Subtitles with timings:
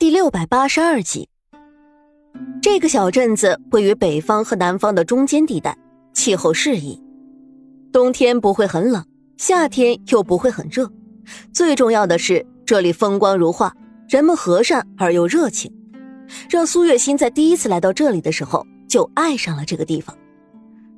[0.00, 1.28] 第六百八十二集。
[2.62, 5.76] 这个小镇子位于北方和南方的中间地带，
[6.14, 6.98] 气候适宜，
[7.92, 9.04] 冬天不会很冷，
[9.36, 10.90] 夏天又不会很热。
[11.52, 13.76] 最重要的是，这里风光如画，
[14.08, 15.70] 人们和善而又热情，
[16.48, 20.16] 让苏月心在第一次来到这里的时候就爱上了这个地方。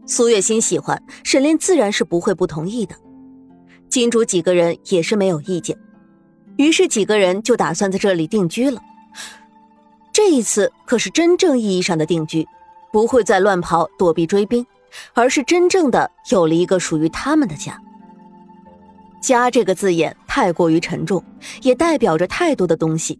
[0.06, 2.94] 苏月心喜欢，沈炼自然是不会不同意的。
[3.88, 5.76] 金主几个人也是没有意见，
[6.56, 8.80] 于是几个人就打算在这里定居了。
[10.12, 12.46] 这一次可是真正意义上的定居，
[12.92, 14.66] 不会再乱跑躲避追兵，
[15.14, 17.80] 而是真正的有了一个属于他们的家。
[19.22, 21.24] 家这个字眼太过于沉重，
[21.62, 23.18] 也代表着太多的东西。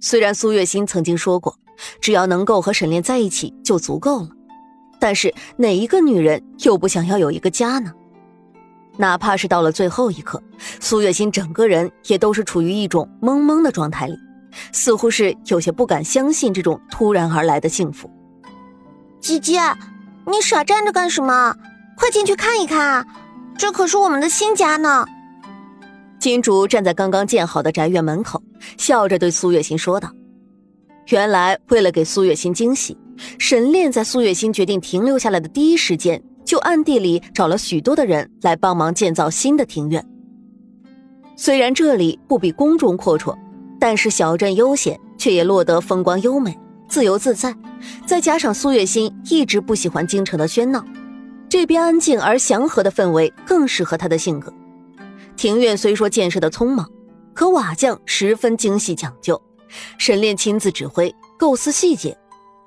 [0.00, 1.56] 虽然苏月心曾经说过，
[2.00, 4.28] 只要能够和沈炼在一起就足够了，
[4.98, 7.92] 但是哪一个女人又不想要有一个家呢？
[8.98, 10.42] 哪怕是到了最后一刻，
[10.80, 14.18] 苏月心整个人也都是处于一种懵懵的状态里。
[14.72, 18.10] 似乎是有些不敢相信这种突然而来的幸福。
[19.20, 19.60] 姐姐，
[20.26, 21.54] 你傻站着干什么？
[21.96, 23.06] 快进去看一看，
[23.56, 25.06] 这可是我们的新家呢。
[26.18, 28.42] 金竹站在刚刚建好的宅院门口，
[28.78, 30.10] 笑着对苏月心说道
[31.10, 32.96] ：“原来为了给苏月心惊喜，
[33.38, 40.04] 沈炼在苏月心决定停留下来的第一时间，就暗地里找了许多的人来帮忙建造新的庭院。
[41.36, 43.36] 虽然这里不比宫中阔绰。”
[43.82, 46.56] 但是小镇悠闲，却也落得风光优美、
[46.88, 47.52] 自由自在。
[48.06, 50.86] 再加上苏月心一直不喜欢京城的喧闹，
[51.48, 54.54] 这边安静而祥和的氛围更适合他的性格。
[55.34, 56.88] 庭院虽说建设的匆忙，
[57.34, 59.42] 可瓦匠十分精细讲究，
[59.98, 62.16] 沈炼亲自指挥，构思细节。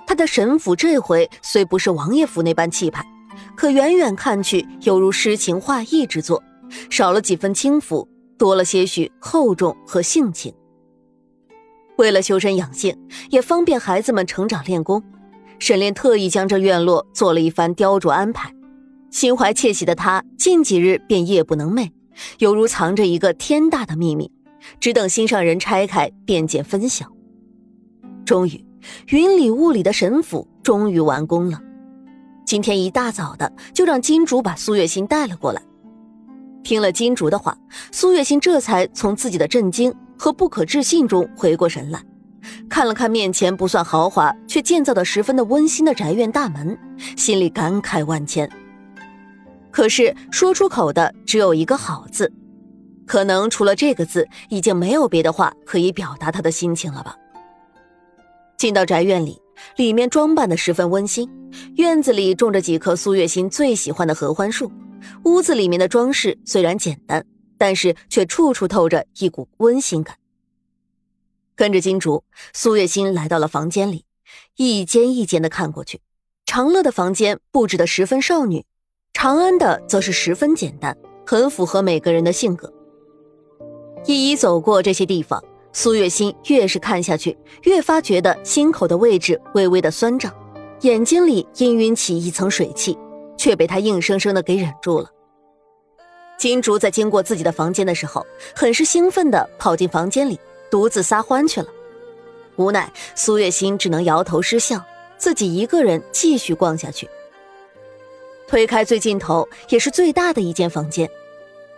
[0.05, 3.01] 他的沈府这回虽不是王爷府那般气派，
[3.55, 6.43] 可远远看去犹如诗情画意之作，
[6.89, 8.05] 少了几分轻浮，
[8.37, 10.53] 多了些许厚重和性情。
[11.97, 12.97] 为了修身养性，
[13.29, 15.01] 也方便孩子们成长练功，
[15.59, 18.53] 沈炼特意将这院落做了一番雕琢安排。
[19.11, 21.91] 心怀窃喜的他，近几日便夜不能寐，
[22.39, 24.29] 犹如藏着一个天大的秘密，
[24.79, 27.05] 只等心上人拆开，便见分晓。
[28.25, 28.65] 终于，
[29.07, 31.61] 云里雾里的沈府终于完工了。
[32.45, 35.61] 今天一大早的，就让金主把苏月心带了过来。
[36.61, 37.57] 听了金竹的话，
[37.91, 39.93] 苏月心这才从自己的震惊。
[40.17, 42.01] 和不可置信中回过神来，
[42.69, 46.77] 看了看面前不算豪华却建造的十分的温馨的宅院大门，
[47.17, 48.49] 心里感慨万千。
[49.71, 52.31] 可是说出口的只有一个“好”字，
[53.05, 57.15] 可能除了这个字，已经没有别的话可以表达他的心情了吧。
[58.57, 59.37] 进到宅院里，
[59.75, 61.29] 里面装扮的十分温馨，
[61.75, 64.71] 院子里种着几棵苏月心最喜欢的合欢树，
[65.25, 67.25] 屋子里面的装饰虽然简单。
[67.57, 70.17] 但是却处处透着一股温馨感。
[71.55, 72.23] 跟着金竹，
[72.53, 74.05] 苏月心来到了房间里，
[74.57, 76.01] 一间一间的看过去。
[76.45, 78.65] 长乐的房间布置的十分少女，
[79.13, 80.95] 长安的则是十分简单，
[81.25, 82.71] 很符合每个人的性格。
[84.05, 85.43] 一一走过这些地方，
[85.73, 90.31] 苏月心越是看下去，越发觉得心口的位置微微的酸胀，
[90.81, 92.97] 眼睛里氤氲起一层水汽，
[93.37, 95.09] 却被他硬生生的给忍住了。
[96.37, 101.67] 金竹在经过自己的房间的时候，很是兴奋的跑进房间里，独自撒欢去了。
[102.57, 104.83] 无奈苏月心只能摇头失笑，
[105.17, 107.09] 自己一个人继续逛下去。
[108.47, 111.09] 推开最尽头也是最大的一间房间，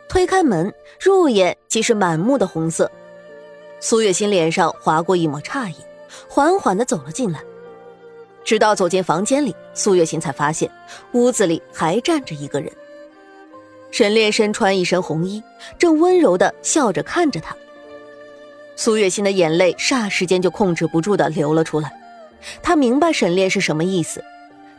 [0.10, 2.92] 推开门入眼即是满目的红色。
[3.80, 5.76] 苏月心脸上划过一抹诧异，
[6.28, 7.42] 缓缓的走了进来。
[8.44, 10.70] 直到走进房间里，苏月心才发现
[11.14, 12.72] 屋子里还站着一个人。
[13.92, 15.42] 沈炼身穿一身红衣，
[15.78, 17.56] 正温柔的笑着看着他。
[18.76, 21.92] 苏月心的眼泪霎时间就控制不住的流了出来。
[22.62, 24.24] 他明白沈炼是什么意思。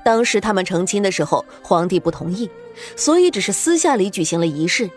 [0.04, 2.48] 当时他们成亲的时候，皇帝不同意，
[2.96, 4.88] 所以只是私下里举行了仪式。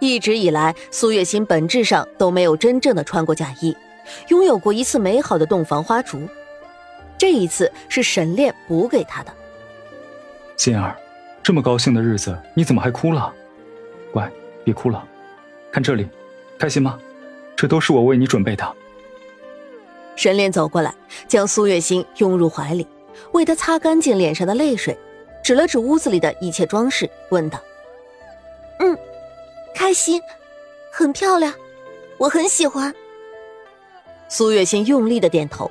[0.00, 3.76] 一直以来，苏月心本质上都没有真正的穿过嫁衣，
[4.28, 6.26] 拥有过一次美好的洞房花烛。
[7.18, 9.32] 这一次是沈炼补给他的。
[10.56, 10.96] 心儿。
[11.48, 13.32] 这么高兴的日子，你怎么还哭了？
[14.12, 14.30] 乖，
[14.64, 15.02] 别哭了，
[15.72, 16.06] 看这里，
[16.58, 16.98] 开心吗？
[17.56, 18.76] 这都是我为你准备的。
[20.14, 20.94] 沈炼走过来，
[21.26, 22.86] 将苏月心拥入怀里，
[23.32, 24.94] 为她擦干净脸上的泪水，
[25.42, 27.58] 指了指屋子里的一切装饰，问道
[28.80, 28.94] ：“嗯，
[29.74, 30.20] 开心，
[30.92, 31.54] 很漂亮，
[32.18, 32.94] 我很喜欢。”
[34.28, 35.70] 苏月心用力的点头。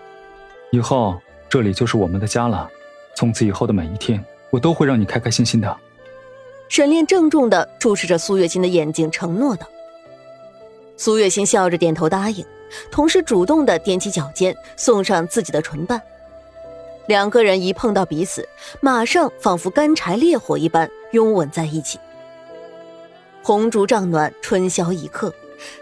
[0.71, 2.67] 以后这里就是我们的家了，
[3.15, 4.25] 从此以后的每一天。
[4.57, 5.77] 我都会让你开开心心的。
[6.67, 9.67] 沈炼郑重的注视着苏月心的眼睛，承诺道。
[10.97, 12.43] 苏月心笑着点头答应，
[12.89, 16.01] 同时主动的踮起脚尖送上自己的唇瓣。
[17.05, 18.49] 两个人一碰到彼此，
[18.81, 21.99] 马上仿佛干柴烈火一般拥吻在一起。
[23.43, 25.31] 红烛帐暖，春宵一刻。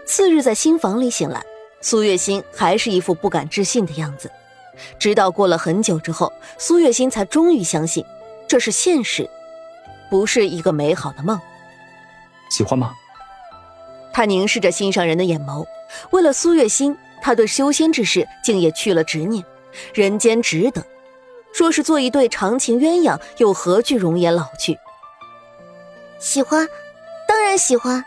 [0.04, 1.42] 次日在新房里醒来，
[1.80, 4.30] 苏月心还是一副不敢置信的样子。
[4.98, 8.04] 直到过了很久之后，苏月心才终于相信，
[8.48, 9.28] 这是现实，
[10.10, 11.40] 不是一个美好的梦。
[12.50, 12.94] 喜欢吗？
[14.12, 15.66] 他凝视着心上人的眼眸，
[16.10, 19.44] 为了苏月心，他对修仙之事竟也去了执念。
[19.92, 20.82] 人间值得，
[21.52, 24.78] 若是做一对长情鸳鸯，又何惧容颜老去？
[26.18, 26.66] 喜欢，
[27.28, 28.02] 当然喜欢。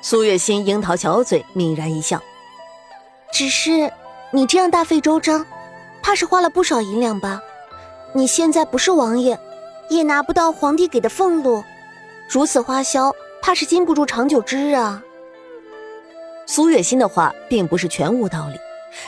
[0.00, 2.22] 苏月心樱桃小嘴，泯然一笑。
[3.32, 3.92] 只是
[4.30, 5.44] 你这样大费周章，
[6.02, 7.40] 怕是花了不少银两吧？
[8.16, 9.36] 你现在不是王爷，
[9.88, 11.64] 也拿不到皇帝给的俸禄，
[12.28, 13.12] 如此花销，
[13.42, 15.02] 怕是经不住长久之日啊。
[16.46, 18.54] 苏月心的话并不是全无道理。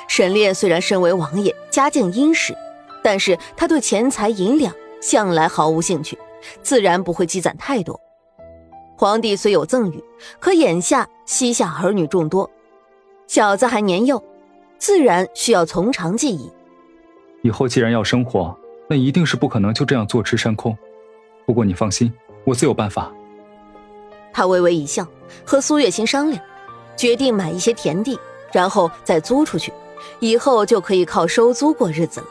[0.09, 2.53] 沈炼虽然身为王爷，家境殷实，
[3.01, 6.19] 但是他对钱财银两向来毫无兴趣，
[6.61, 8.01] 自然不会积攒太多。
[8.97, 10.03] 皇帝虽有赠与，
[10.41, 12.51] 可眼下膝下儿女众多，
[13.29, 14.21] 小子还年幼，
[14.79, 16.51] 自然需要从长计议。
[17.43, 18.59] 以后既然要生活，
[18.89, 20.77] 那一定是不可能就这样坐吃山空。
[21.45, 22.13] 不过你放心，
[22.45, 23.13] 我自有办法。
[24.33, 25.07] 他微微一笑，
[25.45, 26.43] 和苏月心商量，
[26.97, 28.19] 决定买一些田地，
[28.53, 29.73] 然后再租出去，
[30.21, 32.27] 以后就可以靠收租过日子了。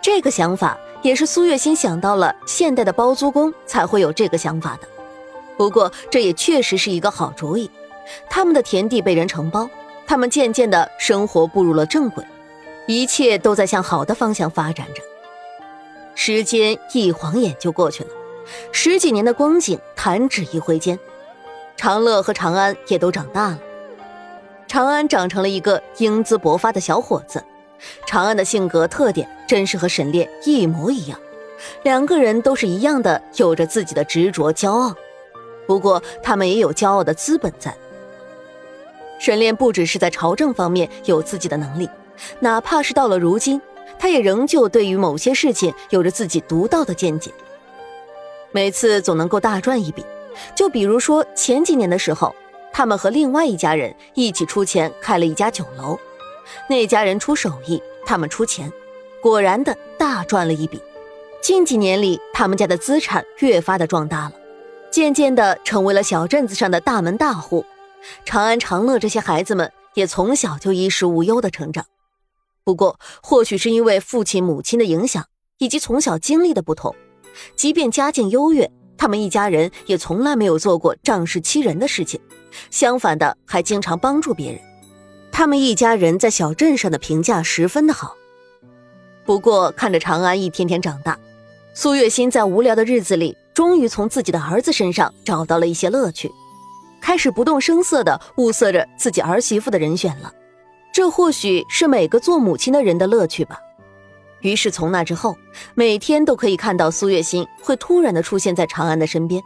[0.00, 4.88] 这个想法也是苏月心想到了现代的包租公才会有这个想法的。
[5.56, 7.70] 不过，这也确实是一个好主意。
[8.28, 9.70] 他们的田地被人承包，
[10.06, 12.24] 他们渐渐的生活步入了正轨，
[12.86, 15.02] 一切都在向好的方向发展着。
[16.14, 18.10] 时间一晃眼就过去了，
[18.70, 20.98] 十几年的光景弹指一挥间，
[21.76, 23.58] 长乐和长安也都长大了。
[24.68, 27.42] 长安长成了一个英姿勃发的小伙子，
[28.06, 31.18] 长安的性格特点真是和沈炼一模一样，
[31.82, 34.94] 两个人都是一样的，有着自己的执着、骄傲。
[35.66, 37.74] 不过，他们也有骄傲的资本在。
[39.18, 41.88] 沈炼不只是在朝政方面有自己的能力，
[42.40, 43.60] 哪怕是到了如今，
[44.02, 47.30] 他也仍旧对于某些事情有着自己独到的见解。
[48.50, 50.04] 每次总能够大赚一笔。
[50.56, 52.34] 就比如说前几年的时候，
[52.72, 55.96] 他们和另外一家人一起出钱开了一家酒楼，
[56.68, 58.72] 那家人出手艺，他们出钱，
[59.22, 60.82] 果然的大赚了一笔。
[61.40, 64.32] 近几年里，他们家的资产越发的壮大了。
[64.90, 67.64] 渐渐的成为了小镇子上的大门大户，
[68.24, 71.84] 长安长乐这些孩子们也从小就衣食无忧的成长。
[72.64, 75.26] 不过，或许是因为父亲母亲的影响，
[75.58, 76.94] 以及从小经历的不同，
[77.56, 82.20] 即便家境优越，他们一家人也从来没有做过仗势欺人的事情，
[82.70, 84.60] 相反的还经常帮助别人。
[85.32, 88.14] 他们一家人在小镇上的评价十分的好。
[89.24, 91.18] 不过，看着长安一天天长大，
[91.74, 93.36] 苏月心在无聊的日子里。
[93.54, 96.32] 终于从自己的儿子身上找到了一些乐趣，
[97.02, 100.32] 开始不动声色地物色着自己儿媳妇的人选了。
[100.92, 103.58] 这或许是每个做母亲的人的乐趣吧。
[104.40, 105.36] 于是从那之后，
[105.74, 109.42] 每天都可以看到苏月心会突然地出现在长安的身边，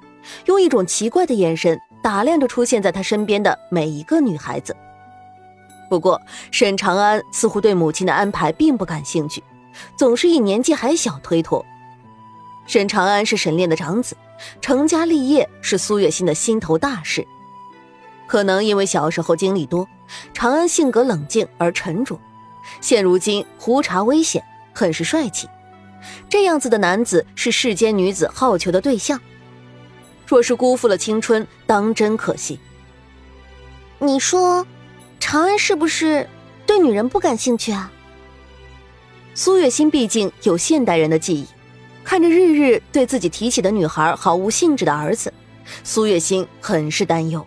[0.46, 4.74] 用一种奇怪的眼神打量着出现在他身边的每一个女孩子。
[5.88, 6.20] 不过
[6.50, 9.42] 沈长安似乎对母亲的安排并不感兴趣，
[9.96, 11.64] 总是以年纪还小推脱。
[12.66, 14.16] 沈长安是沈炼的长子，
[14.60, 17.24] 成家立业是苏月心的心头大事。
[18.26, 19.86] 可能因为小时候经历多，
[20.32, 22.18] 长安性格冷静而沉着，
[22.80, 25.48] 现如今胡茬危险，很是帅气。
[26.28, 29.20] 这样子的男子是世间女子好求的对象。
[30.26, 32.58] 若是辜负了青春，当真可惜。
[33.98, 34.66] 你说，
[35.18, 36.28] 长安是不是
[36.66, 37.90] 对女人不感兴趣啊？
[39.34, 41.46] 苏月心毕竟有现代人的记忆。
[42.04, 45.32] 看着日日对自己提起的女孩毫无兴致的儿子，
[45.82, 47.44] 苏月心很是担忧。